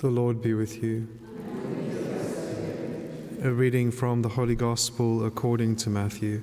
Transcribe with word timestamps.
The 0.00 0.08
Lord 0.08 0.40
be 0.40 0.54
with 0.54 0.82
you. 0.82 1.06
A 3.42 3.50
reading 3.50 3.90
from 3.90 4.22
the 4.22 4.30
Holy 4.30 4.54
Gospel 4.54 5.26
according 5.26 5.76
to 5.76 5.90
Matthew. 5.90 6.40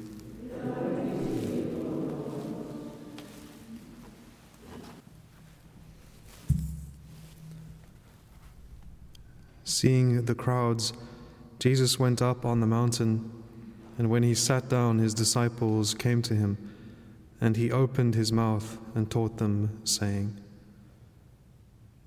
Seeing 9.64 10.26
the 10.26 10.36
crowds, 10.36 10.94
Jesus 11.58 11.98
went 11.98 12.22
up 12.22 12.46
on 12.46 12.60
the 12.60 12.68
mountain, 12.68 13.32
and 13.98 14.12
when 14.12 14.22
he 14.22 14.36
sat 14.36 14.70
down, 14.70 15.00
his 15.00 15.16
disciples 15.16 15.96
came 15.96 16.22
to 16.22 16.36
him, 16.36 16.60
and 17.42 17.58
he 17.58 17.72
opened 17.72 18.14
his 18.14 18.32
mouth 18.32 18.78
and 18.94 19.10
taught 19.10 19.38
them, 19.38 19.82
saying, 19.84 20.40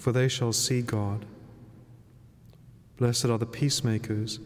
for 0.00 0.12
they 0.12 0.28
shall 0.28 0.52
see 0.52 0.80
God. 0.80 1.26
Blessed 2.96 3.26
are 3.26 3.36
the 3.36 3.44
peacemakers, 3.44 4.40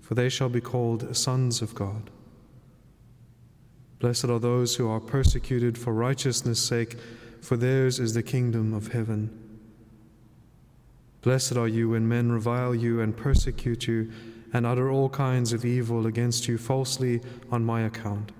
for 0.00 0.14
they 0.14 0.28
shall 0.28 0.48
be 0.48 0.60
called 0.60 1.16
sons 1.16 1.60
of 1.60 1.74
God. 1.74 2.10
Blessed 3.98 4.26
are 4.26 4.38
those 4.38 4.76
who 4.76 4.88
are 4.88 5.00
persecuted 5.00 5.76
for 5.76 5.92
righteousness' 5.92 6.60
sake, 6.60 6.96
for 7.40 7.56
theirs 7.56 7.98
is 7.98 8.14
the 8.14 8.22
kingdom 8.22 8.72
of 8.72 8.92
heaven. 8.92 9.36
Blessed 11.22 11.56
are 11.56 11.68
you 11.68 11.88
when 11.88 12.08
men 12.08 12.30
revile 12.30 12.74
you 12.74 13.00
and 13.00 13.16
persecute 13.16 13.88
you 13.88 14.12
and 14.52 14.64
utter 14.64 14.92
all 14.92 15.08
kinds 15.08 15.52
of 15.52 15.64
evil 15.64 16.06
against 16.06 16.46
you 16.46 16.56
falsely 16.56 17.20
on 17.50 17.64
my 17.64 17.80
account. 17.80 18.30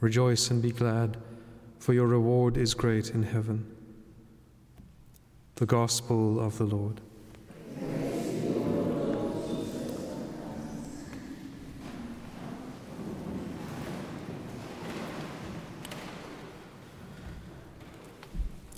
Rejoice 0.00 0.50
and 0.50 0.60
be 0.60 0.72
glad, 0.72 1.16
for 1.78 1.94
your 1.94 2.08
reward 2.08 2.58
is 2.58 2.74
great 2.74 3.10
in 3.10 3.22
heaven. 3.22 3.79
The 5.60 5.66
Gospel 5.66 6.40
of 6.40 6.56
the 6.56 6.64
Lord. 6.64 7.02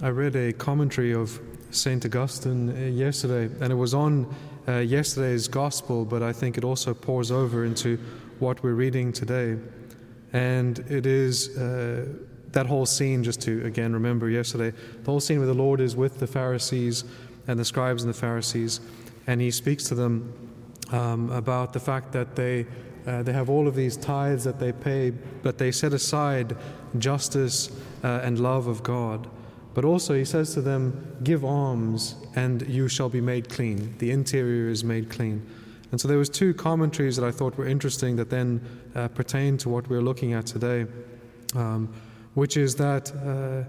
I 0.02 0.08
read 0.08 0.34
a 0.34 0.52
commentary 0.54 1.14
of 1.14 1.38
St. 1.70 2.04
Augustine 2.04 2.70
uh, 2.70 2.88
yesterday, 2.88 3.44
and 3.60 3.72
it 3.72 3.76
was 3.76 3.94
on 3.94 4.34
uh, 4.66 4.78
yesterday's 4.78 5.46
Gospel, 5.46 6.04
but 6.04 6.24
I 6.24 6.32
think 6.32 6.58
it 6.58 6.64
also 6.64 6.94
pours 6.94 7.30
over 7.30 7.64
into 7.64 7.96
what 8.40 8.60
we're 8.64 8.72
reading 8.72 9.12
today. 9.12 9.56
And 10.32 10.80
it 10.90 11.06
is 11.06 11.56
uh, 11.56 12.06
that 12.52 12.66
whole 12.66 12.86
scene, 12.86 13.22
just 13.22 13.40
to 13.42 13.64
again 13.64 13.92
remember 13.92 14.28
yesterday, 14.28 14.76
the 15.02 15.10
whole 15.10 15.20
scene 15.20 15.38
where 15.38 15.46
the 15.46 15.54
Lord 15.54 15.80
is 15.80 15.96
with 15.96 16.18
the 16.18 16.26
Pharisees 16.26 17.04
and 17.46 17.58
the 17.58 17.64
scribes 17.64 18.02
and 18.02 18.12
the 18.12 18.18
Pharisees, 18.18 18.80
and 19.26 19.40
he 19.40 19.50
speaks 19.50 19.84
to 19.84 19.94
them 19.94 20.32
um, 20.90 21.30
about 21.30 21.72
the 21.72 21.80
fact 21.80 22.12
that 22.12 22.36
they. 22.36 22.66
Uh, 23.04 23.20
they 23.20 23.32
have 23.32 23.50
all 23.50 23.66
of 23.66 23.74
these 23.74 23.96
tithes 23.96 24.44
that 24.44 24.60
they 24.60 24.70
pay, 24.70 25.10
but 25.42 25.58
they 25.58 25.72
set 25.72 25.92
aside 25.92 26.56
justice 26.98 27.68
uh, 28.04 28.20
and 28.22 28.38
love 28.38 28.68
of 28.68 28.84
God. 28.84 29.28
But 29.74 29.84
also, 29.84 30.14
he 30.14 30.24
says 30.24 30.54
to 30.54 30.60
them, 30.60 31.16
Give 31.22 31.44
alms, 31.44 32.14
and 32.36 32.62
you 32.68 32.88
shall 32.88 33.08
be 33.08 33.20
made 33.20 33.48
clean. 33.48 33.94
The 33.98 34.10
interior 34.10 34.68
is 34.68 34.84
made 34.84 35.10
clean. 35.10 35.44
And 35.90 36.00
so 36.00 36.08
there 36.08 36.18
was 36.18 36.28
two 36.28 36.54
commentaries 36.54 37.16
that 37.16 37.24
I 37.24 37.30
thought 37.30 37.56
were 37.56 37.66
interesting 37.66 38.16
that 38.16 38.30
then 38.30 38.60
uh, 38.94 39.08
pertain 39.08 39.56
to 39.58 39.68
what 39.68 39.88
we're 39.88 40.00
looking 40.00 40.32
at 40.32 40.46
today, 40.46 40.86
um, 41.54 41.92
which 42.34 42.56
is 42.56 42.76
that 42.76 43.12
uh, 43.14 43.68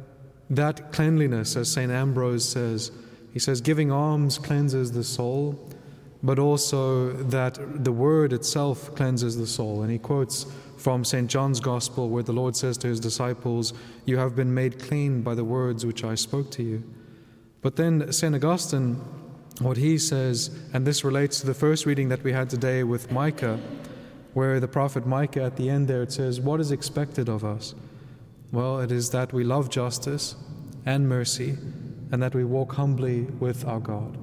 that 0.50 0.92
cleanliness, 0.92 1.56
as 1.56 1.72
St. 1.72 1.92
Ambrose 1.92 2.48
says, 2.48 2.92
he 3.32 3.40
says, 3.40 3.62
giving 3.62 3.92
alms 3.92 4.38
cleanses 4.38 4.92
the 4.92 5.04
soul, 5.04 5.60
but 6.22 6.38
also 6.38 7.12
that 7.14 7.84
the 7.84 7.92
word 7.92 8.32
itself 8.32 8.96
cleanses 8.96 9.38
the 9.38 9.48
soul. 9.48 9.82
And 9.82 9.92
he 9.92 9.98
quotes 9.98 10.46
from 10.78 11.04
St. 11.04 11.30
John's 11.30 11.60
Gospel, 11.60 12.10
where 12.10 12.24
the 12.24 12.34
Lord 12.34 12.56
says 12.56 12.78
to 12.80 12.88
his 12.88 13.00
disciples, 13.00 13.74
You 14.06 14.18
have 14.18 14.36
been 14.36 14.54
made 14.54 14.80
clean 14.80 15.22
by 15.22 15.34
the 15.34 15.44
words 15.44 15.86
which 15.86 16.04
I 16.04 16.16
spoke 16.16 16.52
to 16.52 16.64
you. 16.64 16.84
But 17.62 17.76
then 17.76 18.12
St. 18.12 18.36
Augustine, 18.36 18.96
what 19.60 19.78
he 19.78 19.98
says, 19.98 20.56
and 20.74 20.86
this 20.86 21.04
relates 21.04 21.40
to 21.40 21.48
the 21.48 21.54
first 21.54 21.86
reading 21.86 22.10
that 22.10 22.24
we 22.24 22.34
had 22.34 22.50
today 22.50 22.84
with 22.84 23.12
Micah, 23.12 23.60
where 24.34 24.60
the 24.60 24.68
prophet 24.68 25.08
Micah 25.08 25.44
at 25.44 25.56
the 25.58 25.70
end 25.70 25.88
there 25.88 26.04
it 26.04 26.12
says, 26.12 26.40
What 26.40 26.60
is 26.60 26.72
expected 26.72 27.30
of 27.30 27.44
us? 27.44 27.74
Well, 28.54 28.82
it 28.82 28.92
is 28.92 29.10
that 29.10 29.34
we 29.34 29.44
love 29.44 29.72
justice 29.72 30.36
and 30.86 31.10
mercy, 31.10 31.58
and 32.12 32.22
that 32.22 32.36
we 32.36 32.44
walk 32.44 32.74
humbly 32.74 33.24
with 33.24 33.66
our 33.66 33.80
God. 33.80 34.16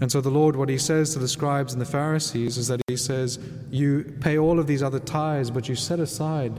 And 0.00 0.12
so 0.12 0.20
the 0.20 0.30
Lord, 0.30 0.54
what 0.54 0.68
He 0.68 0.78
says 0.78 1.12
to 1.12 1.18
the 1.18 1.26
scribes 1.26 1.72
and 1.72 1.82
the 1.82 1.86
Pharisees 1.86 2.56
is 2.56 2.68
that 2.68 2.80
He 2.86 2.96
says, 2.96 3.40
You 3.70 4.14
pay 4.20 4.38
all 4.38 4.60
of 4.60 4.68
these 4.68 4.80
other 4.80 5.00
tithes, 5.00 5.50
but 5.50 5.68
you 5.68 5.74
set 5.74 5.98
aside 5.98 6.52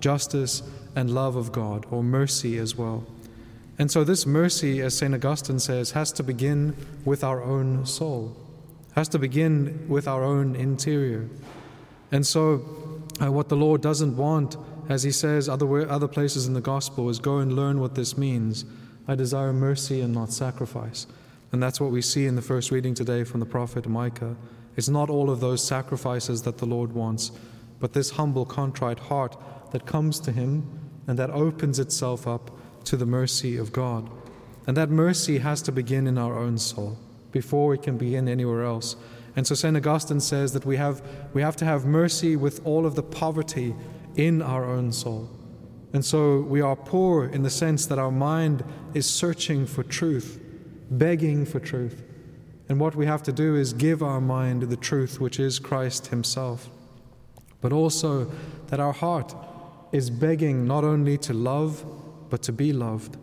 justice 0.00 0.62
and 0.96 1.14
love 1.14 1.36
of 1.36 1.52
God, 1.52 1.84
or 1.90 2.02
mercy 2.02 2.56
as 2.56 2.74
well. 2.74 3.06
And 3.78 3.90
so 3.90 4.02
this 4.02 4.24
mercy, 4.24 4.80
as 4.80 4.96
St. 4.96 5.14
Augustine 5.14 5.58
says, 5.58 5.90
has 5.90 6.10
to 6.12 6.22
begin 6.22 6.74
with 7.04 7.22
our 7.22 7.42
own 7.42 7.84
soul, 7.84 8.34
has 8.94 9.08
to 9.10 9.18
begin 9.18 9.86
with 9.90 10.08
our 10.08 10.24
own 10.24 10.56
interior. 10.56 11.28
And 12.10 12.26
so, 12.26 13.02
uh, 13.20 13.30
what 13.30 13.50
the 13.50 13.56
Lord 13.56 13.82
doesn't 13.82 14.16
want, 14.16 14.56
as 14.88 15.02
He 15.02 15.12
says 15.12 15.48
other, 15.48 15.88
other 15.88 16.08
places 16.08 16.46
in 16.46 16.54
the 16.54 16.60
Gospel, 16.60 17.08
is 17.08 17.18
go 17.18 17.38
and 17.38 17.54
learn 17.54 17.80
what 17.80 17.94
this 17.94 18.16
means. 18.16 18.64
I 19.06 19.14
desire 19.14 19.52
mercy 19.52 20.00
and 20.00 20.14
not 20.14 20.32
sacrifice. 20.32 21.06
And 21.50 21.62
that's 21.62 21.80
what 21.80 21.90
we 21.90 22.00
see 22.00 22.26
in 22.26 22.36
the 22.36 22.42
first 22.42 22.70
reading 22.70 22.94
today 22.94 23.24
from 23.24 23.40
the 23.40 23.46
prophet 23.46 23.86
Micah. 23.86 24.36
It's 24.76 24.88
not 24.88 25.10
all 25.10 25.30
of 25.30 25.40
those 25.40 25.62
sacrifices 25.62 26.42
that 26.42 26.58
the 26.58 26.66
Lord 26.66 26.92
wants, 26.92 27.32
but 27.78 27.92
this 27.92 28.10
humble, 28.10 28.46
contrite 28.46 28.98
heart 28.98 29.36
that 29.72 29.86
comes 29.86 30.18
to 30.20 30.32
Him 30.32 30.66
and 31.06 31.18
that 31.18 31.30
opens 31.30 31.78
itself 31.78 32.26
up 32.26 32.50
to 32.84 32.96
the 32.96 33.06
mercy 33.06 33.56
of 33.56 33.72
God. 33.72 34.08
And 34.66 34.76
that 34.76 34.90
mercy 34.90 35.38
has 35.38 35.60
to 35.62 35.72
begin 35.72 36.06
in 36.06 36.16
our 36.16 36.38
own 36.38 36.58
soul 36.58 36.96
before 37.32 37.74
it 37.74 37.82
can 37.82 37.98
begin 37.98 38.28
anywhere 38.28 38.62
else. 38.62 38.96
And 39.34 39.46
so 39.46 39.54
St. 39.54 39.76
Augustine 39.76 40.20
says 40.20 40.52
that 40.52 40.66
we 40.66 40.76
have, 40.76 41.02
we 41.32 41.42
have 41.42 41.56
to 41.56 41.64
have 41.64 41.84
mercy 41.84 42.36
with 42.36 42.64
all 42.64 42.86
of 42.86 42.94
the 42.94 43.02
poverty 43.02 43.74
in 44.16 44.42
our 44.42 44.64
own 44.64 44.92
soul. 44.92 45.28
And 45.92 46.04
so 46.04 46.40
we 46.40 46.60
are 46.60 46.76
poor 46.76 47.26
in 47.26 47.42
the 47.42 47.50
sense 47.50 47.86
that 47.86 47.98
our 47.98 48.10
mind 48.10 48.64
is 48.94 49.08
searching 49.08 49.66
for 49.66 49.82
truth 49.82 50.38
begging 50.98 51.44
for 51.46 51.58
truth. 51.58 52.02
And 52.68 52.78
what 52.78 52.94
we 52.94 53.06
have 53.06 53.22
to 53.24 53.32
do 53.32 53.56
is 53.56 53.72
give 53.72 54.02
our 54.02 54.20
mind 54.20 54.62
the 54.62 54.76
truth, 54.76 55.20
which 55.20 55.40
is 55.40 55.58
Christ 55.58 56.08
Himself. 56.08 56.68
But 57.60 57.72
also 57.72 58.30
that 58.68 58.80
our 58.80 58.92
heart 58.92 59.34
is 59.92 60.10
begging 60.10 60.66
not 60.66 60.84
only 60.84 61.18
to 61.18 61.32
love, 61.32 61.84
but 62.30 62.42
to 62.42 62.52
be 62.52 62.72
loved. 62.72 63.16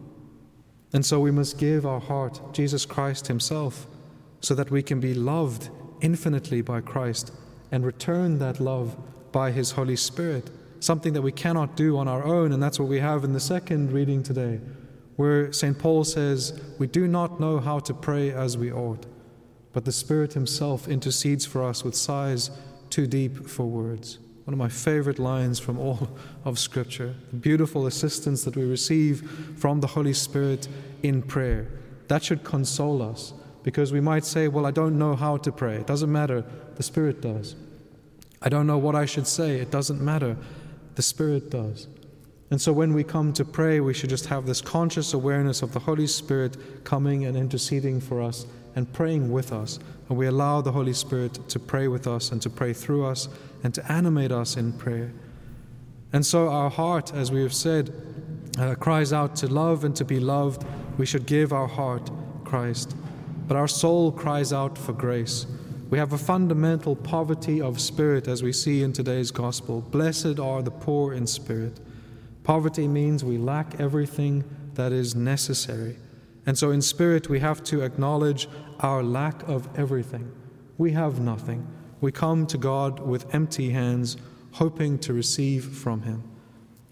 And 0.93 1.05
so 1.05 1.19
we 1.19 1.31
must 1.31 1.57
give 1.57 1.85
our 1.85 1.99
heart, 1.99 2.53
Jesus 2.53 2.85
Christ 2.85 3.27
Himself, 3.27 3.87
so 4.41 4.55
that 4.55 4.71
we 4.71 4.81
can 4.81 4.99
be 4.99 5.13
loved 5.13 5.69
infinitely 6.01 6.61
by 6.61 6.81
Christ 6.81 7.31
and 7.71 7.85
return 7.85 8.39
that 8.39 8.59
love 8.59 8.95
by 9.31 9.51
His 9.51 9.71
Holy 9.71 9.95
Spirit, 9.95 10.49
something 10.79 11.13
that 11.13 11.21
we 11.21 11.31
cannot 11.31 11.75
do 11.75 11.97
on 11.97 12.07
our 12.07 12.23
own. 12.23 12.51
And 12.51 12.61
that's 12.61 12.79
what 12.79 12.87
we 12.87 12.99
have 12.99 13.23
in 13.23 13.33
the 13.33 13.39
second 13.39 13.91
reading 13.91 14.23
today 14.23 14.59
where 15.19 15.51
St. 15.51 15.77
Paul 15.77 16.05
says, 16.05 16.61
We 16.77 16.87
do 16.87 17.05
not 17.05 17.41
know 17.41 17.59
how 17.59 17.79
to 17.79 17.93
pray 17.93 18.31
as 18.31 18.57
we 18.57 18.71
ought, 18.71 19.05
but 19.73 19.83
the 19.83 19.91
Spirit 19.91 20.31
Himself 20.31 20.87
intercedes 20.87 21.45
for 21.45 21.61
us 21.61 21.83
with 21.83 21.93
sighs 21.93 22.51
too 22.89 23.05
deep 23.05 23.45
for 23.45 23.65
words. 23.65 24.19
One 24.45 24.53
of 24.53 24.57
my 24.57 24.69
favorite 24.69 25.19
lines 25.19 25.59
from 25.59 25.77
all 25.77 26.07
of 26.45 26.57
Scripture. 26.57 27.15
The 27.31 27.35
beautiful 27.35 27.85
assistance 27.85 28.45
that 28.45 28.55
we 28.55 28.63
receive 28.63 29.29
from 29.57 29.81
the 29.81 29.87
Holy 29.87 30.13
Spirit 30.13 30.69
in 31.03 31.21
prayer. 31.21 31.67
That 32.07 32.23
should 32.23 32.45
console 32.45 33.01
us 33.01 33.33
because 33.63 33.91
we 33.91 33.99
might 33.99 34.23
say, 34.23 34.47
Well, 34.47 34.65
I 34.65 34.71
don't 34.71 34.97
know 34.97 35.17
how 35.17 35.35
to 35.35 35.51
pray. 35.51 35.75
It 35.75 35.87
doesn't 35.87 36.09
matter. 36.09 36.45
The 36.77 36.83
Spirit 36.83 37.19
does. 37.19 37.57
I 38.41 38.47
don't 38.47 38.67
know 38.67 38.77
what 38.77 38.95
I 38.95 39.03
should 39.03 39.27
say. 39.27 39.59
It 39.59 39.69
doesn't 39.69 39.99
matter. 39.99 40.37
The 40.95 41.01
Spirit 41.01 41.49
does. 41.49 41.87
And 42.51 42.59
so 42.59 42.73
when 42.73 42.93
we 42.93 43.03
come 43.03 43.31
to 43.33 43.45
pray, 43.45 43.79
we 43.79 43.93
should 43.93 44.09
just 44.09 44.25
have 44.25 44.45
this 44.45 44.61
conscious 44.61 45.13
awareness 45.13 45.61
of 45.61 45.71
the 45.71 45.79
Holy 45.79 46.07
Spirit 46.07 46.83
coming 46.83 47.25
and 47.25 47.37
interceding 47.37 48.01
for 48.01 48.21
us 48.21 48.45
and 48.75 48.91
praying 48.91 49.31
with 49.31 49.53
us. 49.53 49.79
And 50.07 50.17
we 50.17 50.25
allow 50.25 50.61
the 50.61 50.71
Holy 50.71 50.93
Spirit 50.93 51.47
to 51.49 51.59
pray 51.59 51.87
with 51.87 52.07
us 52.07 52.31
and 52.31 52.41
to 52.41 52.49
pray 52.49 52.73
through 52.73 53.05
us 53.05 53.29
and 53.63 53.73
to 53.75 53.91
animate 53.91 54.31
us 54.31 54.57
in 54.57 54.73
prayer. 54.73 55.11
And 56.11 56.25
so 56.25 56.49
our 56.49 56.71
heart, 56.71 57.13
as 57.13 57.31
we 57.31 57.43
have 57.43 57.53
said, 57.53 57.93
uh, 58.57 58.73
cries 58.75 59.13
out 59.13 59.35
to 59.37 59.47
love 59.47 59.83
and 59.83 59.95
to 59.95 60.05
be 60.05 60.19
loved. 60.19 60.65
We 60.97 61.05
should 61.05 61.27
give 61.27 61.53
our 61.53 61.67
heart 61.67 62.09
Christ. 62.45 62.95
But 63.47 63.57
our 63.57 63.67
soul 63.67 64.11
cries 64.11 64.51
out 64.51 64.77
for 64.77 64.93
grace. 64.93 65.45
We 65.89 65.97
have 65.97 66.13
a 66.13 66.19
fundamental 66.19 66.95
poverty 66.95 67.59
of 67.59 67.81
spirit, 67.81 68.27
as 68.27 68.43
we 68.43 68.53
see 68.53 68.83
in 68.83 68.93
today's 68.93 69.31
gospel. 69.31 69.81
Blessed 69.81 70.39
are 70.39 70.61
the 70.61 70.69
poor 70.69 71.13
in 71.13 71.25
spirit. 71.25 71.79
Poverty 72.43 72.87
means 72.87 73.23
we 73.23 73.39
lack 73.39 73.79
everything 73.79 74.43
that 74.75 74.91
is 74.91 75.15
necessary. 75.15 75.97
And 76.45 76.55
so, 76.55 76.69
in 76.69 76.83
spirit, 76.83 77.27
we 77.27 77.39
have 77.39 77.63
to 77.65 77.81
acknowledge 77.81 78.47
our 78.81 79.01
lack 79.01 79.41
of 79.47 79.67
everything. 79.77 80.31
We 80.77 80.91
have 80.91 81.19
nothing. 81.19 81.67
We 82.01 82.11
come 82.11 82.45
to 82.47 82.57
God 82.59 82.99
with 82.99 83.33
empty 83.33 83.71
hands, 83.71 84.15
hoping 84.53 84.99
to 84.99 85.13
receive 85.13 85.65
from 85.65 86.03
Him. 86.03 86.23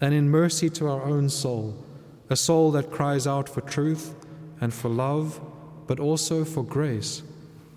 And 0.00 0.12
in 0.12 0.28
mercy 0.28 0.70
to 0.70 0.88
our 0.88 1.02
own 1.04 1.28
soul, 1.28 1.84
a 2.30 2.36
soul 2.36 2.72
that 2.72 2.90
cries 2.90 3.28
out 3.28 3.48
for 3.48 3.60
truth 3.60 4.14
and 4.60 4.74
for 4.74 4.88
love, 4.88 5.40
but 5.86 6.00
also 6.00 6.44
for 6.44 6.64
grace, 6.64 7.22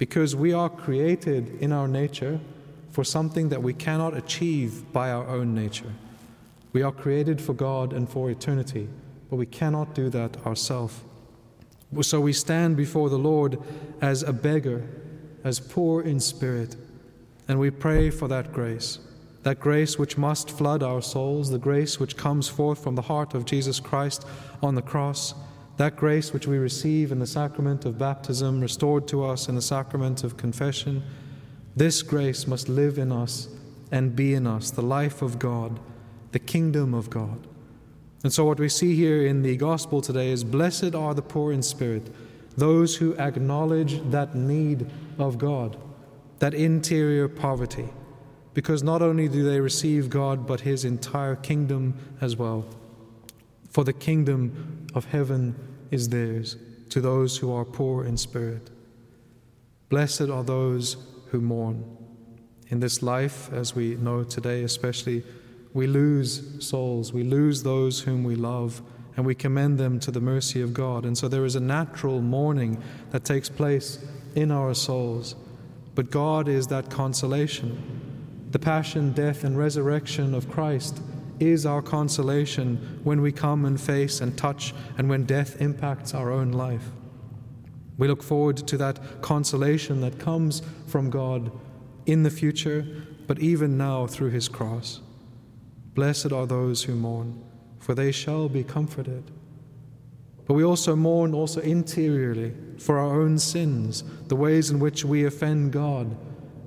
because 0.02 0.36
we 0.36 0.52
are 0.52 0.68
created 0.68 1.62
in 1.62 1.72
our 1.72 1.88
nature 1.88 2.40
for 2.90 3.04
something 3.04 3.50
that 3.50 3.62
we 3.62 3.72
cannot 3.72 4.18
achieve 4.18 4.92
by 4.92 5.12
our 5.12 5.28
own 5.28 5.54
nature. 5.54 5.94
We 6.74 6.82
are 6.82 6.92
created 6.92 7.40
for 7.40 7.54
God 7.54 7.94
and 7.94 8.10
for 8.10 8.32
eternity, 8.32 8.90
but 9.30 9.36
we 9.36 9.46
cannot 9.46 9.94
do 9.94 10.10
that 10.10 10.44
ourselves. 10.44 11.00
So 12.02 12.20
we 12.20 12.34
stand 12.34 12.78
before 12.78 13.12
the 13.12 13.20
Lord 13.20 13.60
as 14.02 14.24
a 14.24 14.34
beggar, 14.34 14.82
as 15.44 15.60
poor 15.60 16.02
in 16.02 16.20
spirit, 16.20 16.76
and 17.48 17.60
we 17.60 17.70
pray 17.70 18.10
for 18.10 18.28
that 18.28 18.52
grace, 18.52 18.98
that 19.44 19.60
grace 19.60 20.00
which 20.00 20.18
must 20.18 20.50
flood 20.50 20.82
our 20.82 21.04
souls, 21.04 21.52
the 21.52 21.60
grace 21.60 22.00
which 22.00 22.18
comes 22.18 22.50
forth 22.50 22.84
from 22.84 22.96
the 22.96 23.04
heart 23.04 23.36
of 23.36 23.46
Jesus 23.46 23.80
Christ 23.80 24.26
on 24.64 24.74
the 24.74 24.82
cross, 24.82 25.36
that 25.82 25.96
grace 25.96 26.32
which 26.32 26.46
we 26.46 26.60
receive 26.60 27.12
in 27.12 27.18
the 27.18 27.26
sacrament 27.26 27.86
of 27.86 27.98
baptism, 27.98 28.62
restored 28.62 29.08
to 29.08 29.26
us 29.26 29.50
in 29.50 29.56
the 29.56 29.62
sacrament 29.64 30.24
of 30.24 30.38
confession. 30.38 31.02
This 31.76 32.04
grace 32.04 32.46
must 32.46 32.70
live 32.70 33.00
in 33.00 33.12
us 33.12 33.48
and 33.92 34.16
be 34.16 34.36
in 34.36 34.46
us, 34.46 34.70
the 34.70 34.84
life 34.84 35.24
of 35.24 35.40
God, 35.40 35.80
the 36.34 36.38
kingdom 36.38 36.94
of 36.94 37.10
God. 37.10 37.48
And 38.24 38.32
so, 38.32 38.46
what 38.46 38.60
we 38.60 38.70
see 38.70 38.96
here 38.96 39.26
in 39.26 39.42
the 39.42 39.58
gospel 39.58 40.02
today 40.02 40.30
is 40.30 40.44
Blessed 40.44 40.94
are 40.94 41.16
the 41.16 41.24
poor 41.24 41.52
in 41.52 41.64
spirit, 41.64 42.14
those 42.56 42.98
who 42.98 43.18
acknowledge 43.18 44.08
that 44.12 44.36
need 44.36 44.86
of 45.18 45.40
God, 45.40 45.78
that 46.38 46.54
interior 46.54 47.28
poverty, 47.28 47.90
because 48.54 48.84
not 48.84 49.02
only 49.02 49.28
do 49.28 49.42
they 49.42 49.60
receive 49.60 50.12
God, 50.12 50.46
but 50.46 50.60
His 50.60 50.86
entire 50.86 51.36
kingdom 51.36 51.96
as 52.22 52.36
well. 52.36 52.68
For 53.72 53.84
the 53.84 53.94
kingdom 53.94 54.86
of 54.94 55.06
heaven 55.06 55.56
is 55.92 56.10
theirs 56.10 56.56
to 56.90 57.00
those 57.00 57.38
who 57.38 57.54
are 57.54 57.66
poor 57.66 58.04
in 58.04 58.18
spirit. 58.18 58.70
Blessed 59.90 60.30
are 60.30 60.44
those 60.44 60.98
who 61.28 61.42
mourn. 61.42 61.86
In 62.70 62.80
this 62.80 63.04
life, 63.04 63.52
as 63.52 63.76
we 63.76 63.96
know 63.96 64.24
today, 64.24 64.64
especially, 64.64 65.24
we 65.74 65.88
lose 65.88 66.66
souls, 66.66 67.14
we 67.14 67.24
lose 67.24 67.64
those 67.64 68.02
whom 68.02 68.24
we 68.24 68.36
love, 68.36 68.82
and 69.16 69.26
we 69.26 69.36
commend 69.36 69.78
them 69.78 70.00
to 70.00 70.12
the 70.12 70.22
mercy 70.22 70.62
of 70.62 70.74
God. 70.74 71.06
And 71.06 71.18
so 71.18 71.28
there 71.28 71.46
is 71.46 71.56
a 71.56 71.60
natural 71.60 72.22
mourning 72.22 72.82
that 73.12 73.26
takes 73.26 73.50
place 73.50 74.00
in 74.36 74.52
our 74.52 74.74
souls. 74.74 75.36
But 75.96 76.12
God 76.12 76.48
is 76.48 76.68
that 76.68 76.90
consolation. 76.90 78.48
The 78.52 78.60
passion, 78.60 79.12
death, 79.12 79.44
and 79.44 79.58
resurrection 79.58 80.34
of 80.34 80.50
Christ 80.50 81.02
is 81.42 81.66
our 81.66 81.82
consolation 81.82 83.00
when 83.04 83.22
we 83.22 83.32
come 83.32 83.66
and 83.66 83.80
face 83.80 84.22
and 84.22 84.38
touch 84.38 84.74
and 84.98 85.10
when 85.10 85.26
death 85.26 85.62
impacts 85.62 86.14
our 86.14 86.32
own 86.32 86.52
life. 86.52 86.92
We 87.98 88.08
look 88.08 88.24
forward 88.24 88.58
to 88.58 88.78
that 88.78 89.22
consolation 89.22 90.02
that 90.02 90.20
comes 90.20 90.62
from 90.88 91.10
God 91.10 91.52
in 92.06 92.24
the 92.24 92.32
future, 92.32 92.86
but 93.28 93.40
even 93.40 93.78
now 93.78 94.08
through 94.08 94.32
His 94.32 94.50
cross. 94.50 95.02
Blessed 95.94 96.32
are 96.32 96.48
those 96.48 96.84
who 96.84 96.96
mourn, 96.96 97.44
for 97.80 97.94
they 97.94 98.12
shall 98.12 98.50
be 98.50 98.64
comforted. 98.64 99.30
But 100.48 100.56
we 100.56 100.64
also 100.64 100.96
mourn 100.96 101.34
also 101.34 101.62
interiorly 101.62 102.54
for 102.78 102.98
our 102.98 103.22
own 103.22 103.38
sins, 103.38 104.04
the 104.28 104.36
ways 104.36 104.72
in 104.72 104.80
which 104.80 105.06
we 105.06 105.26
offend 105.26 105.72
God, 105.72 106.16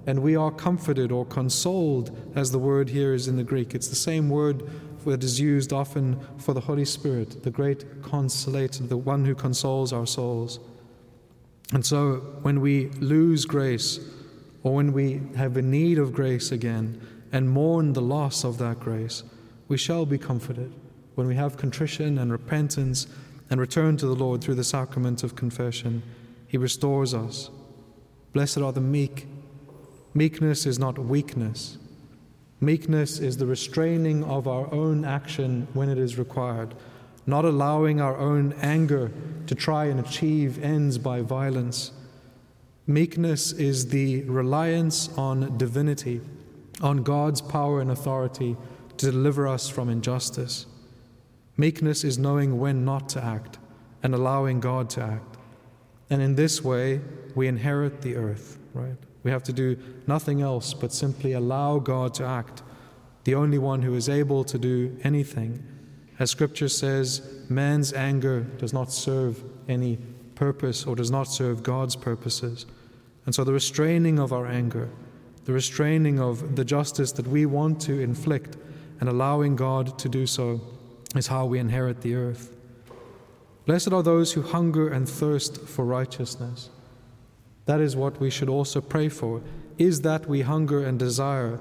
and 0.06 0.22
we 0.22 0.36
are 0.36 0.50
comforted 0.50 1.10
or 1.10 1.24
consoled, 1.24 2.16
as 2.34 2.50
the 2.50 2.58
word 2.58 2.88
here 2.90 3.14
is 3.14 3.28
in 3.28 3.36
the 3.36 3.44
Greek. 3.44 3.74
It's 3.74 3.88
the 3.88 3.94
same 3.94 4.28
word 4.28 4.68
that 5.06 5.22
is 5.22 5.40
used 5.40 5.72
often 5.72 6.18
for 6.38 6.54
the 6.54 6.60
Holy 6.60 6.84
Spirit, 6.84 7.42
the 7.42 7.50
great 7.50 8.02
consolator, 8.02 8.88
the 8.88 8.96
one 8.96 9.24
who 9.24 9.34
consoles 9.34 9.92
our 9.92 10.06
souls. 10.06 10.60
And 11.72 11.84
so, 11.84 12.16
when 12.42 12.60
we 12.60 12.88
lose 12.90 13.44
grace, 13.44 14.00
or 14.62 14.74
when 14.74 14.92
we 14.92 15.20
have 15.36 15.56
a 15.56 15.62
need 15.62 15.98
of 15.98 16.12
grace 16.12 16.52
again, 16.52 17.00
and 17.32 17.50
mourn 17.50 17.92
the 17.92 18.02
loss 18.02 18.44
of 18.44 18.58
that 18.58 18.80
grace, 18.80 19.22
we 19.68 19.76
shall 19.76 20.06
be 20.06 20.18
comforted 20.18 20.72
when 21.14 21.26
we 21.26 21.34
have 21.34 21.56
contrition 21.56 22.18
and 22.18 22.30
repentance 22.30 23.06
and 23.50 23.60
return 23.60 23.96
to 23.96 24.06
the 24.06 24.14
Lord 24.14 24.42
through 24.42 24.54
the 24.54 24.64
sacrament 24.64 25.22
of 25.22 25.36
confession. 25.36 26.02
He 26.46 26.58
restores 26.58 27.14
us. 27.14 27.50
Blessed 28.32 28.58
are 28.58 28.72
the 28.72 28.80
meek. 28.80 29.26
Meekness 30.14 30.64
is 30.64 30.78
not 30.78 30.98
weakness. 30.98 31.76
Meekness 32.60 33.18
is 33.18 33.36
the 33.36 33.46
restraining 33.46 34.22
of 34.24 34.46
our 34.46 34.72
own 34.72 35.04
action 35.04 35.66
when 35.74 35.88
it 35.88 35.98
is 35.98 36.18
required, 36.18 36.74
not 37.26 37.44
allowing 37.44 38.00
our 38.00 38.16
own 38.16 38.52
anger 38.62 39.10
to 39.48 39.54
try 39.54 39.86
and 39.86 39.98
achieve 39.98 40.62
ends 40.62 40.98
by 40.98 41.20
violence. 41.20 41.90
Meekness 42.86 43.52
is 43.52 43.88
the 43.88 44.22
reliance 44.22 45.08
on 45.18 45.58
divinity 45.58 46.20
on 46.80 47.02
God's 47.02 47.40
power 47.40 47.80
and 47.80 47.90
authority 47.90 48.56
to 48.96 49.10
deliver 49.10 49.48
us 49.48 49.68
from 49.68 49.88
injustice. 49.88 50.66
Meekness 51.56 52.04
is 52.04 52.18
knowing 52.18 52.58
when 52.58 52.84
not 52.84 53.08
to 53.10 53.24
act 53.24 53.58
and 54.02 54.14
allowing 54.14 54.60
God 54.60 54.90
to 54.90 55.02
act. 55.02 55.36
And 56.10 56.20
in 56.20 56.34
this 56.34 56.62
way, 56.62 57.00
we 57.34 57.48
inherit 57.48 58.02
the 58.02 58.16
earth, 58.16 58.58
right? 58.74 58.96
We 59.24 59.30
have 59.30 59.42
to 59.44 59.52
do 59.52 59.76
nothing 60.06 60.40
else 60.42 60.74
but 60.74 60.92
simply 60.92 61.32
allow 61.32 61.78
God 61.78 62.14
to 62.14 62.24
act, 62.24 62.62
the 63.24 63.34
only 63.34 63.58
one 63.58 63.82
who 63.82 63.94
is 63.94 64.08
able 64.08 64.44
to 64.44 64.58
do 64.58 64.96
anything. 65.02 65.64
As 66.18 66.30
Scripture 66.30 66.68
says, 66.68 67.44
man's 67.48 67.92
anger 67.92 68.40
does 68.58 68.72
not 68.72 68.92
serve 68.92 69.42
any 69.68 69.98
purpose 70.34 70.84
or 70.84 70.94
does 70.94 71.10
not 71.10 71.24
serve 71.24 71.62
God's 71.62 71.96
purposes. 71.96 72.66
And 73.26 73.34
so 73.34 73.42
the 73.42 73.52
restraining 73.52 74.18
of 74.18 74.32
our 74.32 74.46
anger, 74.46 74.90
the 75.44 75.52
restraining 75.52 76.20
of 76.20 76.56
the 76.56 76.64
justice 76.64 77.12
that 77.12 77.26
we 77.26 77.46
want 77.46 77.80
to 77.82 78.00
inflict 78.00 78.56
and 79.00 79.08
allowing 79.08 79.56
God 79.56 79.98
to 79.98 80.08
do 80.08 80.26
so 80.26 80.60
is 81.16 81.26
how 81.28 81.46
we 81.46 81.58
inherit 81.58 82.02
the 82.02 82.14
earth. 82.14 82.54
Blessed 83.66 83.92
are 83.92 84.02
those 84.02 84.32
who 84.32 84.42
hunger 84.42 84.88
and 84.88 85.08
thirst 85.08 85.62
for 85.62 85.84
righteousness. 85.84 86.68
That 87.66 87.80
is 87.80 87.96
what 87.96 88.20
we 88.20 88.30
should 88.30 88.48
also 88.48 88.80
pray 88.80 89.08
for, 89.08 89.42
is 89.78 90.02
that 90.02 90.28
we 90.28 90.42
hunger 90.42 90.84
and 90.84 90.98
desire 90.98 91.60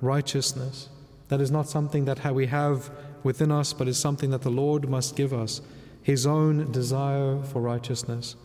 righteousness. 0.00 0.88
That 1.28 1.40
is 1.40 1.50
not 1.50 1.68
something 1.68 2.04
that 2.04 2.34
we 2.34 2.46
have 2.46 2.90
within 3.22 3.50
us, 3.50 3.72
but 3.72 3.88
is 3.88 3.98
something 3.98 4.30
that 4.30 4.42
the 4.42 4.50
Lord 4.50 4.88
must 4.88 5.16
give 5.16 5.32
us, 5.32 5.60
His 6.02 6.26
own 6.26 6.70
desire 6.72 7.42
for 7.42 7.62
righteousness. 7.62 8.36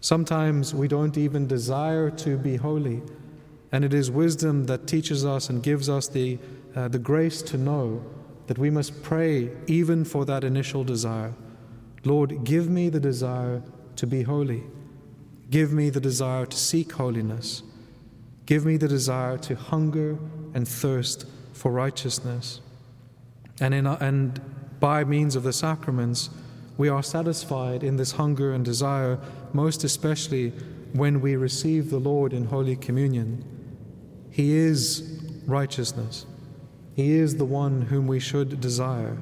Sometimes 0.00 0.74
we 0.74 0.88
don't 0.88 1.18
even 1.18 1.46
desire 1.46 2.10
to 2.10 2.38
be 2.38 2.56
holy. 2.56 3.02
And 3.72 3.84
it 3.84 3.94
is 3.94 4.10
wisdom 4.10 4.64
that 4.64 4.86
teaches 4.86 5.24
us 5.24 5.48
and 5.50 5.62
gives 5.62 5.88
us 5.88 6.08
the, 6.08 6.38
uh, 6.74 6.88
the 6.88 6.98
grace 6.98 7.42
to 7.42 7.56
know 7.56 8.02
that 8.46 8.58
we 8.58 8.70
must 8.70 9.02
pray 9.02 9.50
even 9.66 10.04
for 10.04 10.24
that 10.24 10.42
initial 10.42 10.82
desire. 10.82 11.34
Lord, 12.04 12.42
give 12.44 12.68
me 12.68 12.88
the 12.88 12.98
desire 12.98 13.62
to 13.96 14.06
be 14.06 14.22
holy. 14.22 14.64
Give 15.50 15.72
me 15.72 15.90
the 15.90 16.00
desire 16.00 16.46
to 16.46 16.56
seek 16.56 16.92
holiness. 16.92 17.62
Give 18.46 18.64
me 18.64 18.76
the 18.76 18.88
desire 18.88 19.36
to 19.38 19.56
hunger 19.56 20.16
and 20.54 20.66
thirst 20.66 21.26
for 21.52 21.72
righteousness. 21.72 22.60
And, 23.60 23.74
in, 23.74 23.86
and 23.86 24.40
by 24.78 25.04
means 25.04 25.36
of 25.36 25.42
the 25.42 25.52
sacraments, 25.52 26.30
we 26.78 26.88
are 26.88 27.02
satisfied 27.02 27.82
in 27.82 27.96
this 27.96 28.12
hunger 28.12 28.54
and 28.54 28.64
desire, 28.64 29.18
most 29.52 29.84
especially 29.84 30.50
when 30.92 31.20
we 31.20 31.36
receive 31.36 31.90
the 31.90 31.98
Lord 31.98 32.32
in 32.32 32.46
Holy 32.46 32.76
Communion. 32.76 33.44
He 34.30 34.56
is 34.56 35.20
righteousness. 35.46 36.26
He 36.94 37.12
is 37.12 37.36
the 37.36 37.44
one 37.44 37.82
whom 37.82 38.06
we 38.06 38.20
should 38.20 38.60
desire. 38.60 39.18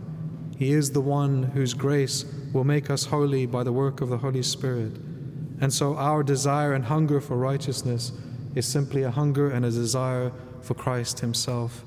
He 0.57 0.73
is 0.73 0.93
the 0.93 1.01
one 1.01 1.43
whose 1.43 1.75
grace 1.75 2.25
will 2.53 2.65
make 2.65 2.91
us 2.91 3.07
holy 3.07 3.47
by 3.47 3.63
the 3.63 3.73
work 3.73 4.01
of 4.01 4.09
the 4.09 4.19
Holy 4.19 4.43
Spirit. 4.43 4.93
And 5.61 5.73
so 5.73 5.97
our 5.97 6.23
desire 6.23 6.73
and 6.73 6.85
hunger 6.85 7.21
for 7.21 7.37
righteousness 7.37 8.13
is 8.55 8.67
simply 8.67 9.03
a 9.03 9.11
hunger 9.11 9.51
and 9.51 9.65
a 9.65 9.71
desire 9.71 10.33
for 10.63 10.75
Christ 10.75 11.21
Himself, 11.21 11.85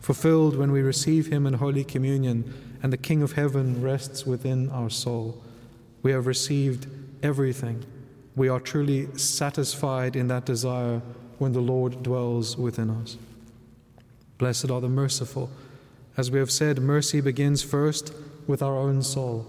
fulfilled 0.00 0.56
when 0.56 0.72
we 0.72 0.82
receive 0.82 1.26
Him 1.26 1.46
in 1.46 1.54
Holy 1.54 1.84
Communion 1.84 2.52
and 2.82 2.92
the 2.92 2.96
King 2.96 3.22
of 3.22 3.32
Heaven 3.32 3.80
rests 3.80 4.26
within 4.26 4.70
our 4.70 4.90
soul. 4.90 5.42
We 6.02 6.12
have 6.12 6.26
received 6.26 6.86
everything. 7.22 7.84
We 8.34 8.48
are 8.48 8.60
truly 8.60 9.08
satisfied 9.16 10.16
in 10.16 10.28
that 10.28 10.44
desire 10.44 11.00
when 11.38 11.52
the 11.52 11.60
Lord 11.60 12.02
dwells 12.02 12.56
within 12.56 12.90
us. 12.90 13.16
Blessed 14.38 14.70
are 14.70 14.80
the 14.80 14.88
merciful. 14.88 15.50
As 16.16 16.30
we 16.30 16.38
have 16.38 16.50
said, 16.50 16.80
mercy 16.80 17.20
begins 17.20 17.62
first 17.62 18.12
with 18.46 18.62
our 18.62 18.76
own 18.76 19.02
soul. 19.02 19.46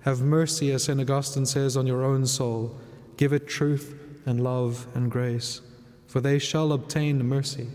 Have 0.00 0.20
mercy, 0.20 0.72
as 0.72 0.84
St. 0.84 1.00
Augustine 1.00 1.46
says, 1.46 1.76
on 1.76 1.86
your 1.86 2.02
own 2.04 2.26
soul. 2.26 2.76
Give 3.16 3.32
it 3.32 3.48
truth 3.48 3.94
and 4.26 4.42
love 4.42 4.86
and 4.94 5.10
grace, 5.10 5.60
for 6.06 6.20
they 6.20 6.38
shall 6.38 6.72
obtain 6.72 7.24
mercy. 7.26 7.68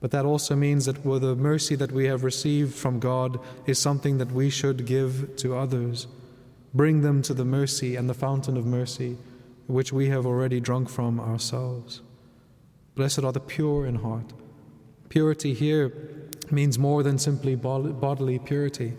But 0.00 0.10
that 0.10 0.24
also 0.24 0.54
means 0.54 0.86
that 0.86 1.02
the 1.02 1.36
mercy 1.36 1.74
that 1.76 1.92
we 1.92 2.06
have 2.06 2.24
received 2.24 2.74
from 2.74 3.00
God 3.00 3.40
is 3.66 3.78
something 3.78 4.18
that 4.18 4.32
we 4.32 4.50
should 4.50 4.86
give 4.86 5.36
to 5.36 5.56
others. 5.56 6.06
Bring 6.74 7.00
them 7.02 7.22
to 7.22 7.34
the 7.34 7.44
mercy 7.44 7.96
and 7.96 8.08
the 8.08 8.14
fountain 8.14 8.56
of 8.56 8.66
mercy, 8.66 9.16
which 9.66 9.92
we 9.92 10.08
have 10.08 10.26
already 10.26 10.60
drunk 10.60 10.88
from 10.88 11.18
ourselves. 11.18 12.02
Blessed 12.94 13.24
are 13.24 13.32
the 13.32 13.40
pure 13.40 13.86
in 13.86 13.96
heart. 13.96 14.32
Purity 15.08 15.54
here 15.54 15.92
means 16.50 16.78
more 16.78 17.02
than 17.02 17.18
simply 17.18 17.54
bodily 17.54 18.38
purity. 18.38 18.92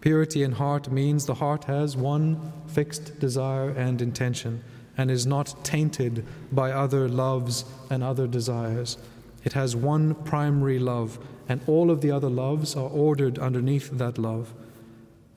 Purity 0.00 0.42
in 0.42 0.52
heart 0.52 0.90
means 0.90 1.26
the 1.26 1.34
heart 1.34 1.64
has 1.64 1.96
one 1.96 2.52
fixed 2.66 3.18
desire 3.20 3.70
and 3.70 4.00
intention 4.00 4.62
and 4.96 5.10
is 5.10 5.26
not 5.26 5.64
tainted 5.64 6.24
by 6.52 6.72
other 6.72 7.08
loves 7.08 7.64
and 7.90 8.02
other 8.02 8.26
desires. 8.26 8.98
It 9.44 9.54
has 9.54 9.74
one 9.74 10.14
primary 10.14 10.78
love, 10.78 11.18
and 11.48 11.60
all 11.66 11.90
of 11.90 12.00
the 12.00 12.10
other 12.10 12.28
loves 12.28 12.76
are 12.76 12.88
ordered 12.88 13.38
underneath 13.38 13.90
that 13.92 14.18
love. 14.18 14.52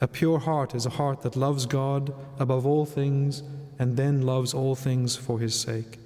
A 0.02 0.08
pure 0.08 0.40
heart 0.40 0.76
is 0.76 0.86
a 0.86 0.92
heart 0.92 1.22
that 1.22 1.36
loves 1.36 1.66
God 1.66 2.14
above 2.38 2.66
all 2.66 2.86
things 2.86 3.42
and 3.80 3.96
then 3.96 4.22
loves 4.22 4.54
all 4.54 4.76
things 4.76 5.16
for 5.16 5.40
His 5.40 5.60
sake. 5.60 5.98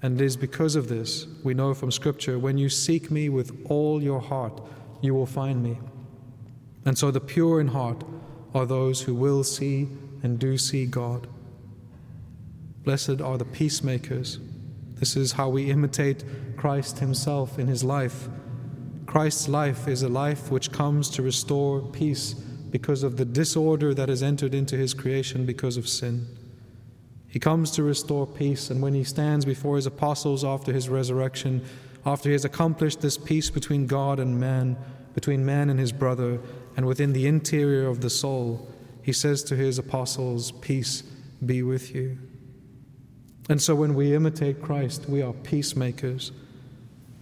And 0.00 0.20
it 0.20 0.24
is 0.24 0.36
because 0.36 0.76
of 0.76 0.88
this, 0.88 1.26
we 1.44 1.54
know 1.54 1.74
from 1.74 1.90
Scripture, 1.90 2.38
when 2.38 2.56
you 2.56 2.68
seek 2.68 3.10
me 3.10 3.28
with 3.28 3.66
all 3.68 4.02
your 4.02 4.20
heart, 4.20 4.60
you 5.02 5.14
will 5.14 5.26
find 5.26 5.62
me. 5.62 5.78
And 6.84 6.96
so 6.96 7.10
the 7.10 7.20
pure 7.20 7.60
in 7.60 7.68
heart 7.68 8.02
are 8.54 8.64
those 8.64 9.02
who 9.02 9.14
will 9.14 9.44
see 9.44 9.88
and 10.22 10.38
do 10.38 10.56
see 10.56 10.86
God. 10.86 11.26
Blessed 12.88 13.20
are 13.20 13.36
the 13.36 13.44
peacemakers. 13.44 14.38
This 14.94 15.14
is 15.14 15.32
how 15.32 15.50
we 15.50 15.70
imitate 15.70 16.24
Christ 16.56 17.00
Himself 17.00 17.58
in 17.58 17.66
His 17.66 17.84
life. 17.84 18.30
Christ's 19.04 19.46
life 19.46 19.86
is 19.86 20.02
a 20.02 20.08
life 20.08 20.50
which 20.50 20.72
comes 20.72 21.10
to 21.10 21.20
restore 21.20 21.82
peace 21.82 22.32
because 22.32 23.02
of 23.02 23.18
the 23.18 23.26
disorder 23.26 23.92
that 23.92 24.08
has 24.08 24.22
entered 24.22 24.54
into 24.54 24.74
His 24.74 24.94
creation 24.94 25.44
because 25.44 25.76
of 25.76 25.86
sin. 25.86 26.28
He 27.26 27.38
comes 27.38 27.72
to 27.72 27.82
restore 27.82 28.26
peace, 28.26 28.70
and 28.70 28.80
when 28.80 28.94
He 28.94 29.04
stands 29.04 29.44
before 29.44 29.76
His 29.76 29.84
apostles 29.84 30.42
after 30.42 30.72
His 30.72 30.88
resurrection, 30.88 31.62
after 32.06 32.30
He 32.30 32.32
has 32.32 32.46
accomplished 32.46 33.02
this 33.02 33.18
peace 33.18 33.50
between 33.50 33.86
God 33.86 34.18
and 34.18 34.40
man, 34.40 34.78
between 35.12 35.44
man 35.44 35.68
and 35.68 35.78
his 35.78 35.92
brother, 35.92 36.40
and 36.74 36.86
within 36.86 37.12
the 37.12 37.26
interior 37.26 37.86
of 37.86 38.00
the 38.00 38.08
soul, 38.08 38.66
He 39.02 39.12
says 39.12 39.44
to 39.44 39.56
His 39.56 39.78
apostles, 39.78 40.52
Peace 40.52 41.02
be 41.44 41.62
with 41.62 41.94
you. 41.94 42.18
And 43.48 43.60
so 43.62 43.74
when 43.74 43.94
we 43.94 44.14
imitate 44.14 44.62
Christ, 44.62 45.08
we 45.08 45.22
are 45.22 45.32
peacemakers. 45.32 46.32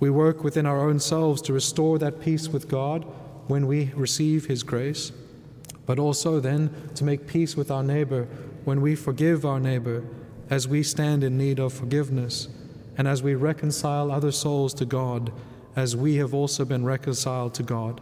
We 0.01 0.11
work 0.11 0.43
within 0.43 0.67
our 0.67 0.89
own 0.89 0.99
selves 0.99 1.41
to 1.43 1.53
restore 1.53 1.99
that 1.99 2.21
peace 2.21 2.49
with 2.49 2.69
God 2.69 3.05
when 3.47 3.67
we 3.67 3.93
receive 3.95 4.47
His 4.47 4.63
grace, 4.63 5.13
but 5.87 5.99
also 5.99 6.41
then 6.41 6.75
to 6.97 7.05
make 7.05 7.27
peace 7.27 7.57
with 7.57 7.71
our 7.71 7.83
neighbor 7.83 8.27
when 8.65 8.81
we 8.81 8.97
forgive 8.97 9.45
our 9.45 9.61
neighbor 9.61 10.05
as 10.51 10.67
we 10.67 10.83
stand 10.83 11.23
in 11.23 11.39
need 11.39 11.59
of 11.59 11.73
forgiveness, 11.73 12.49
and 12.99 13.07
as 13.07 13.23
we 13.23 13.35
reconcile 13.35 14.11
other 14.11 14.33
souls 14.33 14.75
to 14.75 14.85
God 14.85 15.33
as 15.77 15.95
we 15.95 16.17
have 16.17 16.33
also 16.33 16.65
been 16.65 16.85
reconciled 16.85 17.53
to 17.55 17.63
God. 17.63 18.01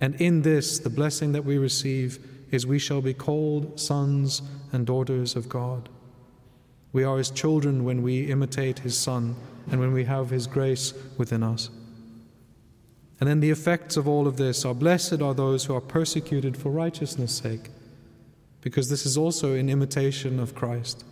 And 0.00 0.16
in 0.16 0.42
this, 0.42 0.80
the 0.80 0.90
blessing 0.90 1.32
that 1.32 1.44
we 1.44 1.56
receive 1.56 2.18
is 2.50 2.66
we 2.66 2.80
shall 2.80 3.00
be 3.00 3.14
called 3.14 3.78
sons 3.78 4.42
and 4.72 4.84
daughters 4.84 5.36
of 5.36 5.48
God. 5.48 5.88
We 6.92 7.04
are 7.04 7.18
His 7.18 7.30
children 7.30 7.84
when 7.84 8.02
we 8.02 8.30
imitate 8.30 8.80
His 8.80 8.98
Son 8.98 9.36
and 9.70 9.80
when 9.80 9.92
we 9.92 10.04
have 10.04 10.30
His 10.30 10.46
grace 10.46 10.92
within 11.16 11.42
us. 11.42 11.70
And 13.20 13.28
then 13.28 13.40
the 13.40 13.50
effects 13.50 13.96
of 13.96 14.08
all 14.08 14.26
of 14.26 14.36
this 14.36 14.64
are 14.64 14.74
blessed 14.74 15.22
are 15.22 15.32
those 15.32 15.64
who 15.64 15.74
are 15.74 15.80
persecuted 15.80 16.56
for 16.56 16.70
righteousness' 16.70 17.32
sake, 17.32 17.70
because 18.60 18.90
this 18.90 19.06
is 19.06 19.16
also 19.16 19.54
in 19.54 19.70
imitation 19.70 20.40
of 20.40 20.54
Christ. 20.54 21.04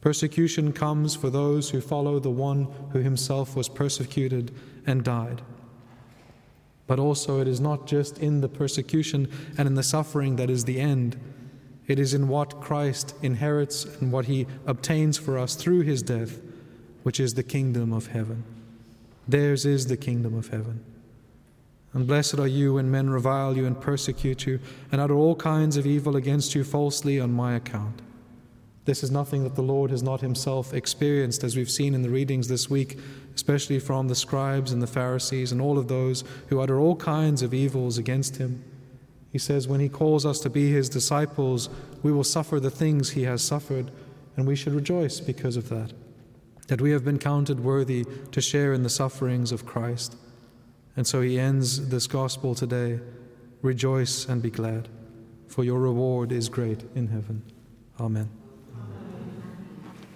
Persecution 0.00 0.72
comes 0.72 1.14
for 1.14 1.30
those 1.30 1.70
who 1.70 1.80
follow 1.80 2.18
the 2.18 2.30
one 2.30 2.68
who 2.92 3.00
himself 3.00 3.56
was 3.56 3.68
persecuted 3.68 4.54
and 4.86 5.04
died. 5.04 5.42
But 6.86 6.98
also, 6.98 7.40
it 7.40 7.48
is 7.48 7.60
not 7.60 7.86
just 7.86 8.18
in 8.18 8.40
the 8.40 8.48
persecution 8.48 9.30
and 9.56 9.68
in 9.68 9.76
the 9.76 9.82
suffering 9.82 10.36
that 10.36 10.50
is 10.50 10.64
the 10.64 10.80
end. 10.80 11.18
It 11.90 11.98
is 11.98 12.14
in 12.14 12.28
what 12.28 12.60
Christ 12.60 13.16
inherits 13.20 13.84
and 13.84 14.12
what 14.12 14.26
he 14.26 14.46
obtains 14.64 15.18
for 15.18 15.36
us 15.36 15.56
through 15.56 15.80
his 15.80 16.04
death, 16.04 16.38
which 17.02 17.18
is 17.18 17.34
the 17.34 17.42
kingdom 17.42 17.92
of 17.92 18.06
heaven. 18.06 18.44
Theirs 19.26 19.66
is 19.66 19.88
the 19.88 19.96
kingdom 19.96 20.38
of 20.38 20.50
heaven. 20.50 20.84
And 21.92 22.06
blessed 22.06 22.38
are 22.38 22.46
you 22.46 22.74
when 22.74 22.92
men 22.92 23.10
revile 23.10 23.56
you 23.56 23.66
and 23.66 23.80
persecute 23.80 24.46
you 24.46 24.60
and 24.92 25.00
utter 25.00 25.16
all 25.16 25.34
kinds 25.34 25.76
of 25.76 25.84
evil 25.84 26.14
against 26.14 26.54
you 26.54 26.62
falsely 26.62 27.18
on 27.18 27.32
my 27.32 27.56
account. 27.56 28.02
This 28.84 29.02
is 29.02 29.10
nothing 29.10 29.42
that 29.42 29.56
the 29.56 29.62
Lord 29.62 29.90
has 29.90 30.04
not 30.04 30.20
himself 30.20 30.72
experienced, 30.72 31.42
as 31.42 31.56
we've 31.56 31.68
seen 31.68 31.92
in 31.92 32.02
the 32.02 32.08
readings 32.08 32.46
this 32.46 32.70
week, 32.70 33.00
especially 33.34 33.80
from 33.80 34.06
the 34.06 34.14
scribes 34.14 34.70
and 34.70 34.80
the 34.80 34.86
Pharisees 34.86 35.50
and 35.50 35.60
all 35.60 35.76
of 35.76 35.88
those 35.88 36.22
who 36.50 36.60
utter 36.60 36.78
all 36.78 36.94
kinds 36.94 37.42
of 37.42 37.52
evils 37.52 37.98
against 37.98 38.36
him. 38.36 38.62
He 39.30 39.38
says, 39.38 39.68
when 39.68 39.80
he 39.80 39.88
calls 39.88 40.26
us 40.26 40.40
to 40.40 40.50
be 40.50 40.70
his 40.70 40.88
disciples, 40.88 41.68
we 42.02 42.12
will 42.12 42.24
suffer 42.24 42.58
the 42.58 42.70
things 42.70 43.10
he 43.10 43.22
has 43.24 43.42
suffered, 43.42 43.90
and 44.36 44.46
we 44.46 44.56
should 44.56 44.74
rejoice 44.74 45.20
because 45.20 45.56
of 45.56 45.68
that, 45.68 45.92
that 46.66 46.80
we 46.80 46.90
have 46.90 47.04
been 47.04 47.18
counted 47.18 47.60
worthy 47.60 48.04
to 48.32 48.40
share 48.40 48.72
in 48.72 48.82
the 48.82 48.90
sufferings 48.90 49.52
of 49.52 49.66
Christ. 49.66 50.16
And 50.96 51.06
so 51.06 51.20
he 51.20 51.38
ends 51.38 51.88
this 51.88 52.06
gospel 52.06 52.54
today 52.54 53.00
Rejoice 53.62 54.26
and 54.26 54.40
be 54.40 54.50
glad, 54.50 54.88
for 55.46 55.64
your 55.64 55.80
reward 55.80 56.32
is 56.32 56.48
great 56.48 56.82
in 56.94 57.08
heaven. 57.08 57.42
Amen. 58.00 58.39